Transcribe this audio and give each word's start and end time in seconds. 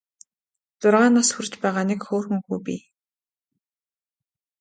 Зургаан 0.81 1.13
нас 1.17 1.29
хүрч 1.33 1.51
байгаа 1.63 1.83
нэг 1.89 1.99
хөөрхөн 2.07 2.39
хүү 2.45 2.59
бий. 2.65 2.81